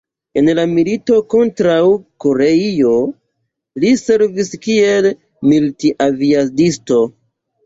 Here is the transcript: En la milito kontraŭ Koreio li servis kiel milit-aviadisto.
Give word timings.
En 0.39 0.47
la 0.59 0.63
milito 0.69 1.17
kontraŭ 1.33 1.83
Koreio 2.25 2.93
li 3.85 3.93
servis 4.05 4.51
kiel 4.65 5.11
milit-aviadisto. 5.53 7.01